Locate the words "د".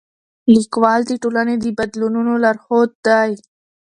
1.07-1.11, 1.59-1.65